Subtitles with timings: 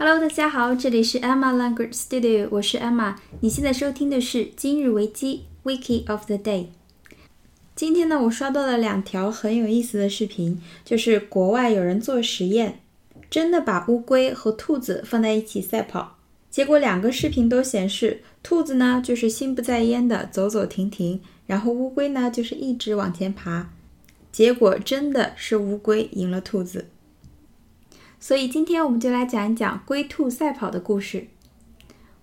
[0.00, 3.16] Hello，大家好，这里是 Emma Language Studio，我是 Emma。
[3.40, 6.66] 你现在收听的是今日维基 Wiki of the Day。
[7.74, 12.78] 今天呢，我刷到了两条很有意思的视频，就是国外有人做实验，
[13.28, 16.16] 真的把乌龟和兔子放在一起赛跑，
[16.48, 23.72] 结果两个视频都显示，兔子呢就是心不在焉的走走停停，然后乌龟呢就是一直往前爬，
[24.30, 26.86] 结果真的是乌龟赢了兔子。
[28.20, 31.28] 所以今天我们就来讲一讲龟兔赛跑的故事。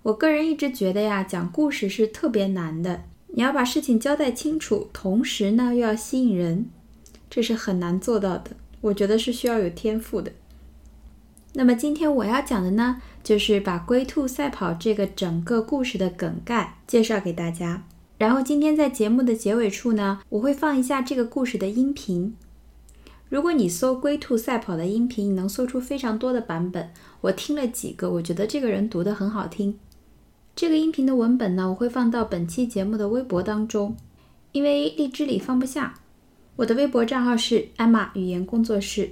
[0.02, 3.04] 我个人一直觉得呀，讲故事是特别难的。
[3.28, 6.70] 你要把事情交代清楚，同时呢又要吸引人，
[7.28, 8.52] 这是很难做到的。
[8.82, 10.32] 我觉得是需要有天赋的。
[11.54, 17.84] 那么今天我要讲的呢，就是把龟兔赛跑这个整个故事的梗概介绍给大家。
[18.18, 22.36] 然后今天在节目的结尾处呢，我会放一下这个故事的音频。
[23.28, 26.92] 如果你搜“龟兔赛跑”的音频，你能搜出非常多的版本。
[27.20, 29.78] 我听了几个，我觉得这个人读的很好听。
[30.54, 33.96] 这个音频的文本呢，我会放到本期节目的微博当中，
[34.52, 35.94] 因为荔枝里放不下。
[36.54, 39.10] 我的微博账号是艾玛语言工作室。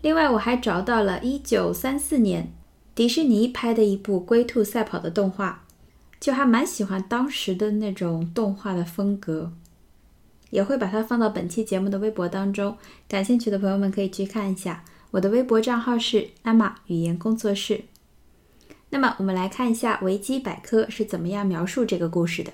[0.00, 2.52] 另外，我还找到了1934年
[2.94, 5.64] 迪士尼拍的一部龟兔赛跑的动画，
[6.18, 9.52] 就还蛮喜欢当时的那种动画的风格。
[10.54, 12.76] 也会把它放到本期节目的微博当中，
[13.08, 14.84] 感兴趣的朋友们可以去看一下。
[15.10, 17.82] 我的微博账号是艾玛语言工作室。
[18.90, 22.52] 那么，我们来看一下维基百科是怎么样描述这个故事的。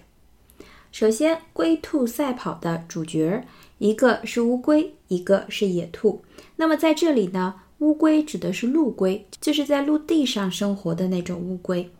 [0.90, 3.44] 首先，龟兔赛跑的主角
[3.76, 6.22] 一个是乌龟，一个是野兔。
[6.56, 11.90] 那么在这里呢，乌龟指的是陆龟，就是在陆地上生活的那种乌龟。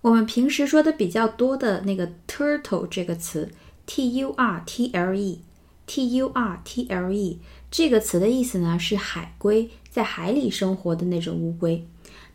[0.00, 3.50] 我们平时说的比较多的那个 turtle 这个词。
[3.92, 7.40] T U R T L E，T U R T L E
[7.72, 11.84] 这个词的意思呢是海龟，在海里生活的那种乌龟。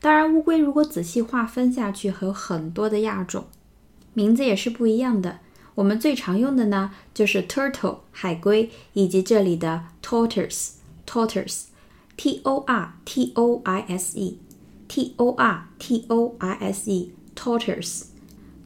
[0.02, 3.46] 当然，乌龟如果仔细划分下去，还有很多的亚种，
[4.14, 5.40] 名字也是不一样的。
[5.76, 10.72] 我们最常用的呢就是 turtle 海龟，以及这里的 tortoise
[11.08, 17.14] tortoise，T O R T O I S E，T O R T O I S E
[17.34, 18.08] tortoise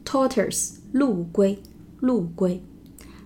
[0.04, 1.56] tortoise 陆龟
[2.00, 2.60] 陆龟。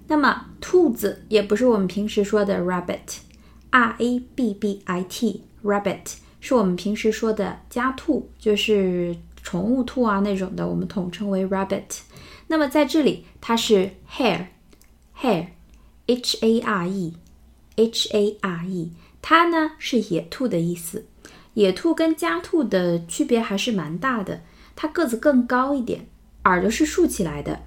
[0.07, 12.01] 那么，兔子也不是我们平时说的 rabbit，r a b b i t，rabbit 是我们平时说的家兔，就是宠物兔啊那种的，我们统称为 rabbit。
[12.49, 21.07] 那么在这里，它是 hare，hare，h a r e，h a r e，它呢是野兔的意思。
[21.55, 24.43] 野兔跟家兔的区别还是蛮大的，
[24.77, 26.07] 它个子更高一点，
[26.45, 27.63] 耳朵是竖起来的。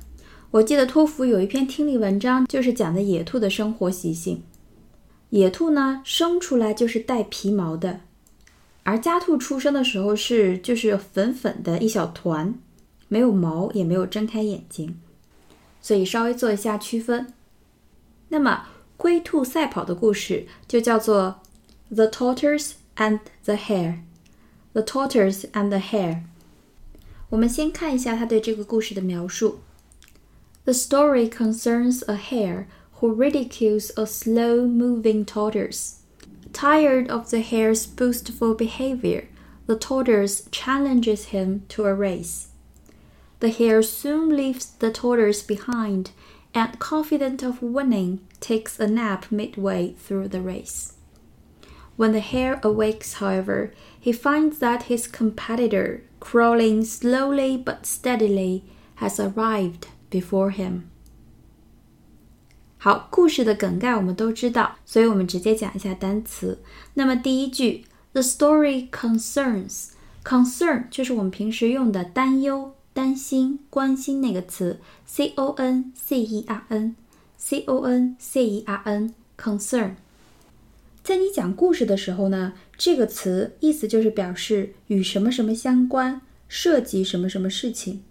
[0.51, 4.41] 我记得托福有一篇听力文章，就是讲的野兔的生活习性。
[5.31, 7.99] 野兔呢，生出来就是带皮毛的，
[8.83, 12.57] 而家兔出生的时候是就是粉粉的一小团，
[13.09, 14.97] 没有毛，也没有睁开眼睛，
[15.81, 17.27] 所以稍微做一下区分。
[18.29, 21.41] 那么龟兔赛跑的故事就叫做
[21.93, 23.95] 《The Tortoise and the Hare》，
[24.71, 26.13] 《The Tortoise and the Hare》。
[27.29, 29.59] 我们先看一下他对这个故事的描述。
[30.67, 36.01] The story concerns a hare who ridicules a slow moving tortoise.
[36.51, 39.29] Tired of the hare's boastful behavior,
[39.65, 42.49] the tortoise challenges him to a race.
[43.39, 46.11] The hare soon leaves the tortoise behind
[46.53, 50.95] and, confident of winning, takes a nap midway through the race.
[51.95, 59.17] When the hare awakes, however, he finds that his competitor, crawling slowly but steadily, has
[59.17, 60.81] arrived before him。
[62.77, 66.59] 好，故事的梗概我们都知道，所以我们直接讲一下单词。
[66.93, 79.95] 那么第一句，The story concerns，concern 就是我们平时用的担忧、担心、关心那个词，c o n c e r n，c o n c e r n，concern。
[81.03, 88.03] 在你讲故事的时候呢，这个词意思就是表示与什么什么相关，涉及什么什么事情。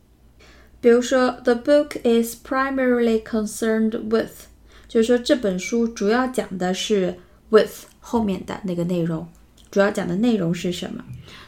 [0.80, 4.48] 比如说，the book is primarily concerned with，
[4.88, 7.20] 就是说这本书主要讲的是
[7.50, 9.28] with 后面的那个内容，
[9.70, 11.04] 主要讲的内容是什么？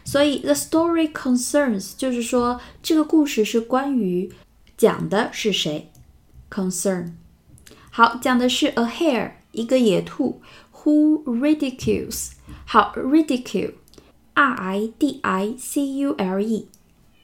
[0.05, 4.31] 所以 the story concerns 就是说这个故事是关于
[4.77, 5.89] 讲的是谁？
[6.49, 7.13] concern。
[7.89, 10.41] 好，讲的是 a hare 一个野兔，
[10.83, 12.31] who ridicules。
[12.65, 16.67] 好，ridicule，r i d i c u l e。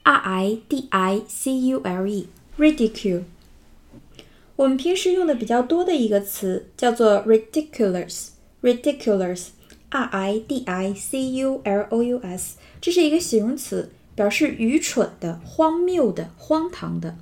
[0.05, 3.23] R I D I C U L E，ridicule。
[4.55, 9.47] 我们平时用的比较多的一个词叫做 ridiculous，ridiculous。
[9.89, 17.15] r i d i c u l o u s，这是一个形容词，表示愚蠢的、荒谬的、荒唐的。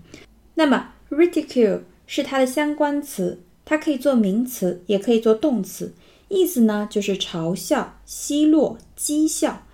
[0.56, 5.94] 那么 ridicule 是它的相关词，它可以做名词，也可以做动词，
[6.30, 9.68] 意思呢就是嘲笑、奚落、讥笑。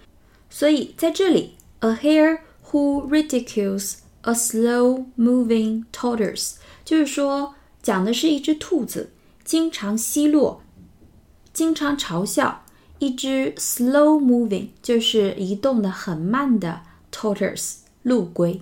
[0.49, 2.39] 所以在这里，a hair
[2.71, 9.11] who ridicules a slow-moving tortoise，就是说讲的是一只兔子
[9.43, 10.61] 经常奚落、
[11.53, 12.63] 经常嘲笑
[12.99, 16.81] 一只 slow-moving，就是移动的很慢的
[17.11, 18.61] tortoise 陆龟。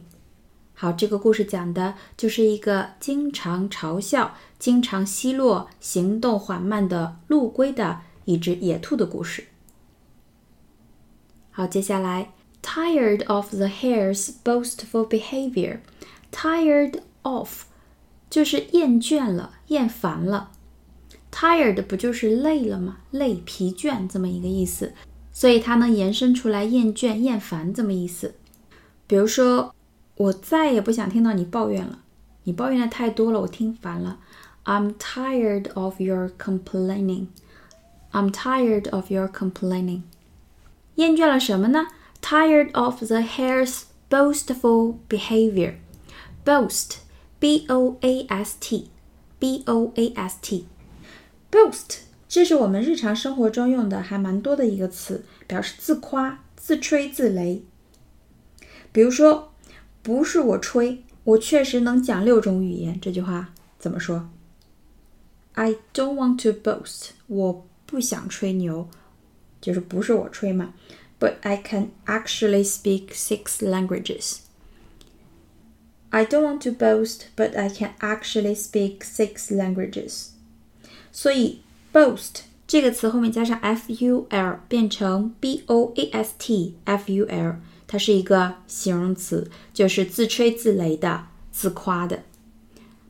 [0.74, 9.48] 好，这个故事讲的就是一个经常嘲笑、经常奚落行动缓慢的陆龟的一只野兔的故事。
[11.50, 12.34] 好，接下来
[12.68, 15.80] ，tired of the hare's boastful behavior。
[16.32, 17.64] tired of
[18.30, 20.52] 就是厌倦了、厌烦了。
[21.32, 22.98] tired 不就是累了吗？
[23.12, 24.92] 累、疲倦这么一个意思，
[25.32, 28.36] 所以它能延伸出来厌倦、厌烦这么意思。
[29.08, 29.74] 比如说，
[30.16, 32.00] 我再也不想听到你抱怨了，
[32.44, 34.20] 你抱怨的太多了，我听烦了。
[34.66, 37.28] I'm tired of your complaining.
[38.12, 40.02] I'm tired of your complaining.
[40.96, 41.88] 厌倦了什么呢
[42.27, 45.75] ？Tired of the hare's boastful behavior.
[46.45, 46.99] Boast,
[47.39, 48.91] B-O-A-S-T,
[49.39, 50.67] B-O-A-S-T.
[51.51, 51.99] Boast，
[52.29, 57.63] 这是我们日常生活中用的还蛮多的一个词，表示自夸、自吹自擂。
[58.93, 59.53] 比如说，
[60.03, 63.01] 不是我吹，我确实能讲六种语言。
[63.01, 64.29] 这句话怎么说？
[65.55, 68.89] I don't want to boast，我不想吹牛。
[69.61, 70.75] 就是不是我吹嘛
[71.19, 74.41] ，But I can actually speak six languages.
[76.11, 80.31] I don't want to boast, but I can actually speak six languages.
[81.11, 81.61] 所以
[81.93, 87.57] boast 这个词后面加上 ful 变成 boast，ful
[87.87, 92.25] 它是一个形容词，就是自吹自擂的、自夸的。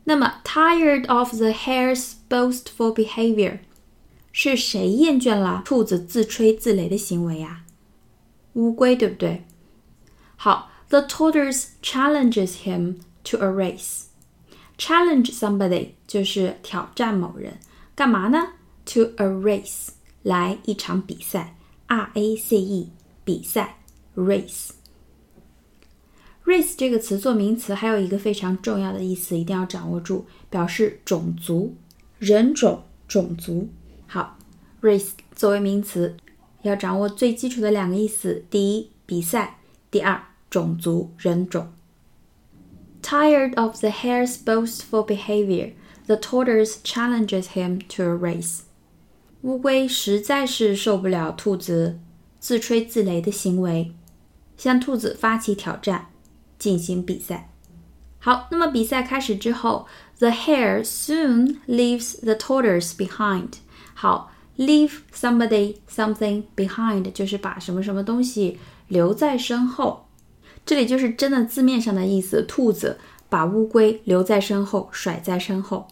[0.05, 3.59] 那么 tired of the hare's boastful behavior
[4.33, 7.63] 是谁厌倦了兔子自吹自擂的行为呀？
[8.57, 9.43] 乌龟，对不对？
[10.35, 14.05] 好，The tortoise challenges him to a race.
[14.77, 17.59] Challenge somebody 就是挑战某人，
[17.95, 18.53] 干嘛呢？
[18.85, 19.89] To a race
[20.23, 21.55] 来一场比赛，
[21.87, 22.89] R A C E
[23.23, 23.77] 比赛，
[24.15, 31.75] race。race 这个词做名词还有一个非常重要的意思，一定要掌握住，表示种族、
[32.19, 33.69] 人种、种族。
[34.05, 34.37] 好，
[34.81, 36.17] race 作为名词，
[36.62, 39.58] 要掌握最基础的两个意思：第一，比赛；
[39.90, 40.20] 第二，
[40.50, 41.72] 种族、人种。
[43.02, 45.72] Tired of the hare's boastful behavior,
[46.06, 48.60] the tortoise challenges him to a race.
[49.42, 52.00] 乌龟实在是受不了兔子
[52.40, 53.92] 自吹自擂的行为，
[54.56, 56.06] 向兔子发起挑战，
[56.58, 57.50] 进行比赛。
[58.18, 59.86] 好，那么比赛开始之后
[60.18, 63.52] ，the hare soon leaves the tortoise behind.
[63.94, 68.58] 好，leave somebody something behind 就是把什么什么东西
[68.88, 70.04] 留在身后。
[70.66, 72.98] 这里就是真的字面上的意思，兔子
[73.30, 75.88] 把乌龟留在身后，甩在身后。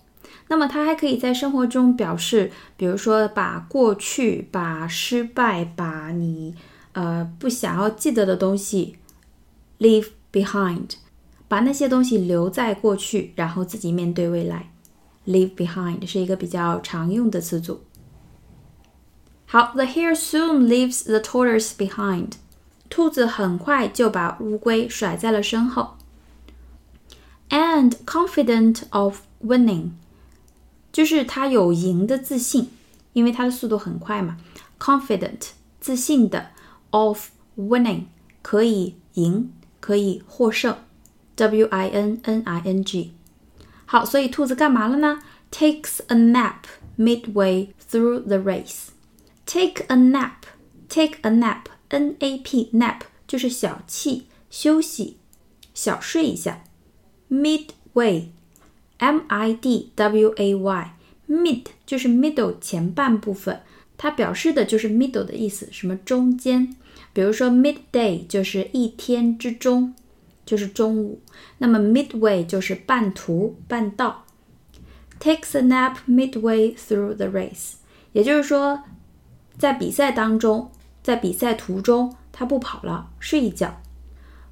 [0.48, 6.54] 那么它还可以在生活中表示，比如说把过去、把失败、把你
[6.92, 8.96] 呃不想要记得的东西
[9.78, 10.90] leave behind，
[11.48, 14.70] 把那些东西留在过去，然后自己面对未来。
[15.26, 17.80] leave behind 是一个比较常用的词组。
[19.45, 22.33] 好，The hare soon leaves the tortoise behind。
[22.89, 25.97] 兔子很快就把乌龟甩在了身后。
[27.49, 29.91] And confident of winning，
[30.93, 32.69] 就是它有赢的自信，
[33.13, 34.37] 因为它的速度很快嘛。
[34.79, 35.49] Confident，
[35.81, 36.51] 自信的，
[36.91, 38.05] of winning，
[38.41, 40.77] 可以赢，可以获胜。
[41.35, 43.13] W I N N I N G。
[43.85, 45.19] 好，所以兔子干嘛了呢？
[45.51, 46.63] Takes a nap
[46.97, 48.87] midway through the race。
[49.45, 50.45] Take a nap,
[50.87, 55.17] take a nap, N A P nap 就是小憩、休息、
[55.73, 56.63] 小睡一下。
[57.29, 58.27] Midway,
[58.99, 60.93] M I D W A Y,
[61.27, 63.61] mid 就是 middle 前半部分，
[63.97, 66.77] 它表示的就是 middle 的意思，什么中间。
[67.11, 69.93] 比如说 midday 就是一天之中，
[70.45, 71.21] 就是中午。
[71.57, 74.25] 那么 midway 就是半途、半道。
[75.19, 77.73] Takes a nap midway through the race，
[78.13, 78.83] 也就是说。
[79.58, 80.70] 在比赛当中，
[81.02, 83.80] 在比赛途中，他不跑了，睡一觉。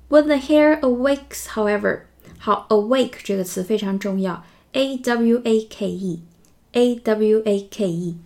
[0.08, 2.02] When the hare awakes, however，
[2.38, 8.18] 好，awake 这个词非常重要，a w a k e，a w a k e。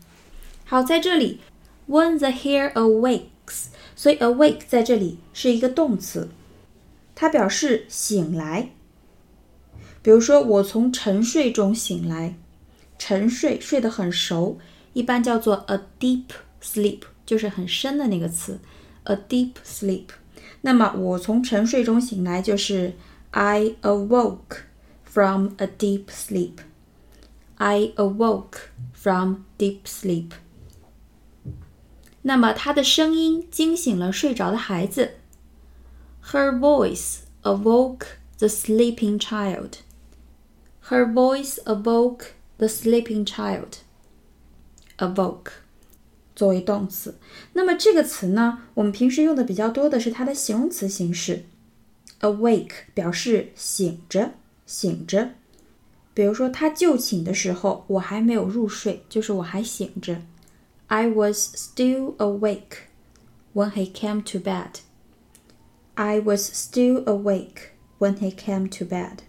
[0.65, 1.41] 好，在这里
[1.89, 3.67] When the hare awakes，
[3.97, 6.29] 所以 awake 在这里是一个动词，
[7.15, 8.71] 它表示醒来。
[10.03, 12.37] 比如说，我从沉睡中醒来，
[12.99, 14.59] 沉睡睡得很熟，
[14.93, 16.25] 一般叫做 a deep
[16.68, 18.60] sleep，就是很深的那个词，
[19.04, 20.08] a deep sleep。
[20.62, 22.94] 那么我从沉睡中醒来就是
[23.32, 24.64] I awoke
[25.04, 28.58] from a deep sleep。I awoke
[28.94, 30.32] from deep sleep。
[32.24, 35.16] 那么她的声音惊醒了睡着的孩子。
[36.32, 38.06] Her voice awoke
[38.38, 39.80] the sleeping child.
[40.90, 43.80] Her voice awoke the sleeping child.
[44.98, 45.52] Awoke
[46.39, 47.17] 作为动词，
[47.55, 51.47] 那么这个词呢，我们平时用的比较多的是它的形容词形式。
[52.21, 55.31] Awake 表示醒着，醒着。
[56.15, 60.23] 比如说，他就寝的时候，我还没有入睡，就是我还醒着。
[60.87, 62.87] I was still awake
[63.53, 64.75] when he came to bed.
[65.95, 69.25] I was still awake when he came to bed.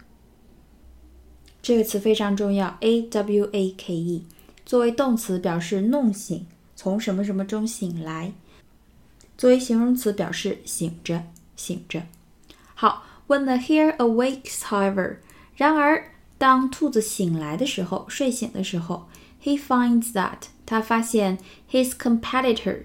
[1.64, 4.28] 这个词非常重要，a w a k e，
[4.64, 6.46] 作为动词表示弄醒，
[6.79, 8.33] 从什么什么中醒来；
[9.37, 11.25] 作为形容词表示醒着，
[11.57, 12.03] 醒着。
[12.75, 15.17] 好，When the hare awakes, however，
[15.57, 19.09] 然而当兔子醒来的时候，睡醒的时候，
[19.43, 21.39] he finds that 他发现
[21.71, 22.83] his competitor。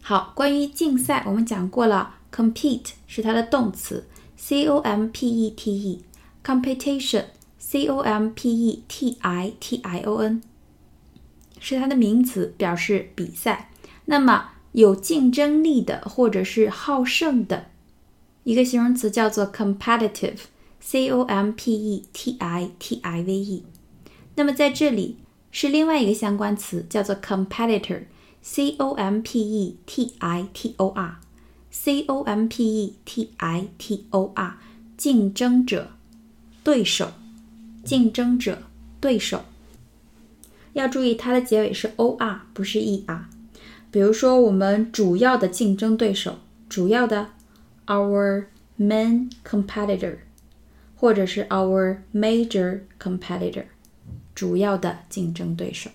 [0.00, 9.76] 好，关于竞赛，我们讲过了，compete 是它的动词，c o m p e t e，competition，c o m p e t i t
[9.76, 10.42] i o n，
[11.59, 13.71] 是它的名词，表示比赛。
[14.05, 17.67] 那么有竞争力的或者是好胜的，
[18.43, 23.65] 一个形容词叫做 competitive，c o m p e t i t i v e。
[24.35, 25.17] 那么在这里。
[25.51, 33.33] 是另外一个相关词，叫做 competitor，c o m p e t i t o r，c o m p e t
[33.37, 34.59] i t o r，
[34.95, 35.93] 竞争者、
[36.63, 37.11] 对手、
[37.83, 38.61] 竞争者、
[39.01, 39.43] 对手。
[40.74, 43.28] 要注意它的结尾是 o r，不是 e r。
[43.90, 47.28] 比如说，我们主要的竞争对手，主要的
[47.86, 48.46] our
[48.78, 50.16] main competitor，
[50.96, 53.66] 或者是 our major competitor。
[54.34, 55.90] 主要的竞争对手。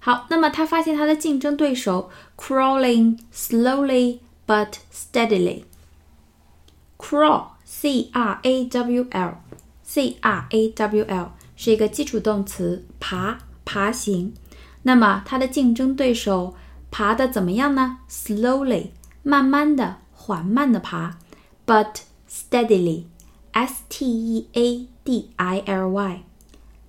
[0.00, 9.38] 好，那么他发现他的竞争对手 crawling slowly but steadily。crawl c r a w l
[9.82, 14.33] c r a w l 是一个基础动词，爬、爬行。
[14.83, 16.55] 那么它的竞争对手
[16.91, 18.87] 爬的怎么样呢？slowly
[19.23, 21.17] 慢慢的、缓慢的爬
[21.65, 23.03] ，but steadily
[23.51, 26.21] s t e a d i l y。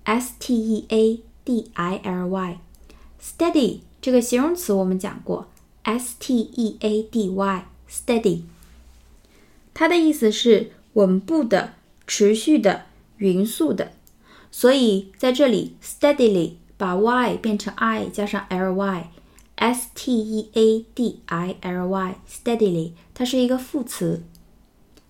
[0.07, 5.49] S T E A D I L Y，steady 这个形容词我们讲过
[5.83, 8.43] ，S T E A D Y，steady，
[9.73, 11.73] 它的意思是稳步的、
[12.07, 12.85] 持续的、
[13.17, 13.91] 匀速的。
[14.51, 24.23] 所以在这里，steadily 把 Y 变成 I 加上 L Y，S T E A D I L Y，steadily 它是一个副词，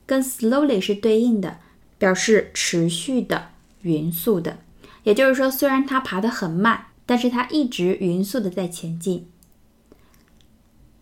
[0.06, 1.60] 跟 slowly 是对应的，
[1.98, 3.50] 表示持续的、
[3.82, 4.60] 匀速的。
[5.04, 9.28] 也就是说，虽然他爬得很慢，但是他一直匀速的在前进。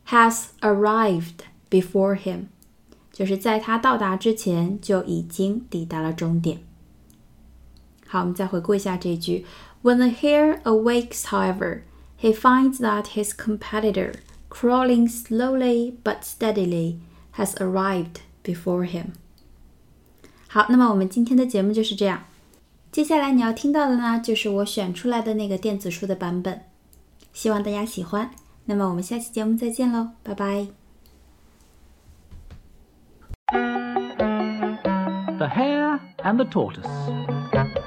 [0.10, 1.40] Has arrived
[1.72, 2.46] before him，
[3.12, 6.62] 就是在他到达之前就已经抵达了终点。
[8.07, 9.47] 好，我们再回顾一下这句：
[9.83, 11.83] When the hare awakes, however,
[12.21, 14.15] he finds that his competitor,
[14.49, 16.99] crawling slowly but steadily,
[17.37, 19.13] has arrived before him。
[20.49, 22.25] 好，那么我们今天的节目就是这样。
[22.91, 26.63] 接下来你要听到的呢，就是我选出来的那个电子书的版本，
[27.33, 28.33] 希望大家喜欢。
[28.65, 30.67] 那么我们下期节目再见喽，拜拜。
[35.39, 37.84] The Hare and the Tortoise.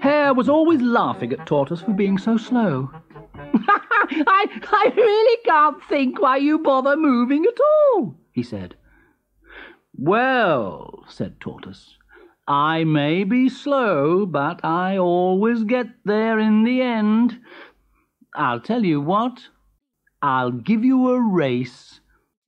[0.00, 2.90] Hare was always laughing at Tortoise for being so slow.
[3.44, 8.74] I, I really can't think why you bother moving at all, he said.
[9.94, 11.98] Well, said Tortoise,
[12.48, 17.38] I may be slow, but I always get there in the end.
[18.34, 19.48] I'll tell you what,
[20.22, 22.00] I'll give you a race.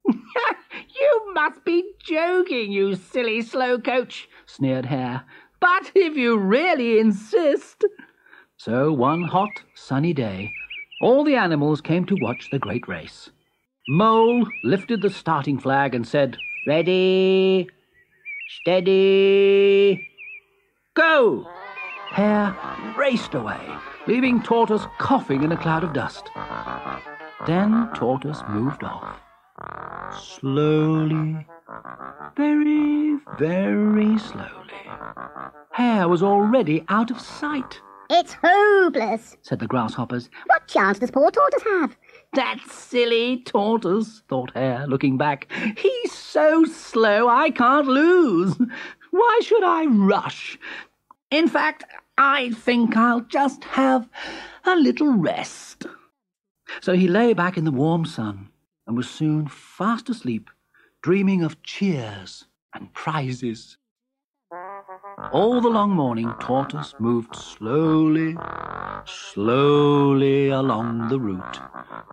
[1.00, 5.24] you must be joking, you silly slow coach, sneered Hare.
[5.60, 7.84] But if you really insist.
[8.56, 10.52] So one hot, sunny day,
[11.00, 13.30] all the animals came to watch the great race.
[13.88, 16.36] Mole lifted the starting flag and said,
[16.66, 17.68] Ready,
[18.62, 20.08] steady.
[20.94, 21.46] Go!
[22.10, 22.56] Hare
[22.96, 23.60] raced away,
[24.06, 26.30] leaving Tortoise coughing in a cloud of dust.
[27.46, 29.20] Then Tortoise moved off.
[30.18, 31.46] Slowly,
[32.36, 34.82] very, very slowly.
[35.72, 37.80] Hare was already out of sight,
[38.10, 39.36] It's hopeless.
[39.42, 40.28] said the grasshoppers.
[40.46, 41.96] What chance does poor Tortoise have?
[42.34, 45.50] That silly tortoise, thought Hare, looking back.
[45.76, 48.56] He's so slow I can't lose.
[49.10, 50.58] Why should I rush?
[51.30, 51.84] In fact,
[52.18, 54.08] I think I'll just have
[54.64, 55.86] a little rest.
[56.80, 58.48] So he lay back in the warm sun
[58.86, 60.50] and was soon fast asleep,
[61.02, 63.76] dreaming of cheers and prizes.
[65.32, 68.36] All the long morning, Tortoise moved slowly,
[69.06, 71.60] slowly along the route.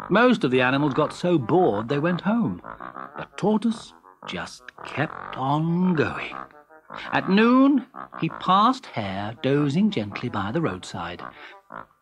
[0.09, 2.61] Most of the animals got so bored they went home,
[3.17, 3.93] but Tortoise
[4.27, 6.35] just kept on going.
[7.11, 7.85] At noon,
[8.19, 11.21] he passed Hare dozing gently by the roadside.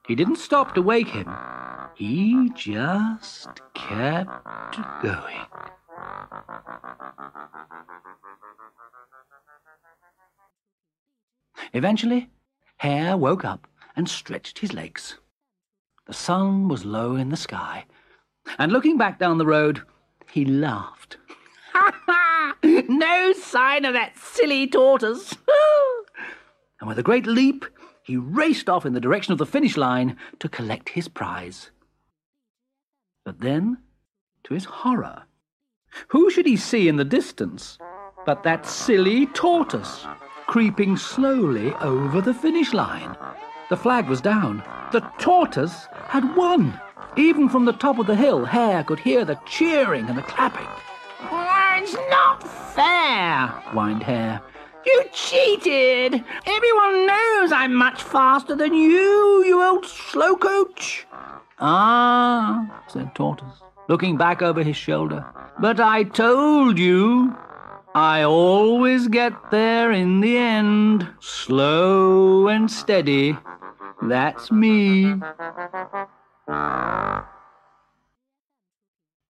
[0.08, 1.28] He didn't stop to wake him.
[2.00, 5.36] He just kept going.
[11.74, 12.30] Eventually,
[12.78, 15.18] Hare woke up and stretched his legs.
[16.08, 17.84] The sun was low in the sky,
[18.58, 19.82] and looking back down the road,
[20.32, 21.18] he laughed.
[22.64, 25.36] No sign of that silly tortoise!
[26.80, 27.66] and with a great leap,
[28.04, 31.72] he raced off in the direction of the finish line to collect his prize.
[33.30, 33.78] But then,
[34.46, 35.22] to his horror,
[36.08, 37.78] who should he see in the distance
[38.26, 40.08] but that silly tortoise
[40.48, 43.16] creeping slowly over the finish line?
[43.70, 44.64] The flag was down.
[44.92, 46.82] The tortoise had won.
[47.18, 50.66] Even from the top of the hill, Hare could hear the cheering and the clapping.
[51.78, 52.42] It's not
[52.74, 54.42] fair, whined Hare.
[54.88, 56.24] You cheated!
[56.48, 61.06] Everyone knows I'm much faster than you, you old slowcoach.
[61.60, 65.26] Ah, said Tortoise, looking back over his shoulder.
[65.60, 67.36] But I told you.
[67.96, 73.36] I always get there in the end, slow and steady.
[74.04, 75.16] That's me.